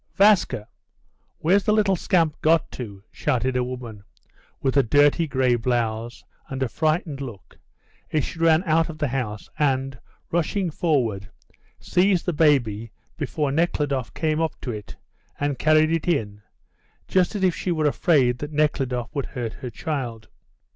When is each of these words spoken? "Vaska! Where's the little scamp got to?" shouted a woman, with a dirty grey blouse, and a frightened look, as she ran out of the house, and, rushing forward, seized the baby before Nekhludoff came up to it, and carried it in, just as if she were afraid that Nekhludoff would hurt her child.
"Vaska! 0.15 0.65
Where's 1.37 1.65
the 1.65 1.71
little 1.73 1.95
scamp 1.95 2.41
got 2.41 2.71
to?" 2.71 3.03
shouted 3.11 3.55
a 3.55 3.63
woman, 3.63 4.03
with 4.59 4.75
a 4.75 4.81
dirty 4.81 5.27
grey 5.27 5.53
blouse, 5.53 6.23
and 6.49 6.63
a 6.63 6.67
frightened 6.67 7.21
look, 7.21 7.59
as 8.11 8.25
she 8.25 8.39
ran 8.39 8.63
out 8.63 8.89
of 8.89 8.97
the 8.97 9.09
house, 9.09 9.47
and, 9.59 9.99
rushing 10.31 10.71
forward, 10.71 11.29
seized 11.79 12.25
the 12.25 12.33
baby 12.33 12.91
before 13.15 13.51
Nekhludoff 13.51 14.11
came 14.15 14.41
up 14.41 14.59
to 14.61 14.71
it, 14.71 14.95
and 15.39 15.59
carried 15.59 15.91
it 15.91 16.07
in, 16.07 16.41
just 17.07 17.35
as 17.35 17.43
if 17.43 17.53
she 17.53 17.71
were 17.71 17.85
afraid 17.85 18.39
that 18.39 18.51
Nekhludoff 18.51 19.13
would 19.13 19.27
hurt 19.27 19.53
her 19.61 19.69
child. 19.69 20.29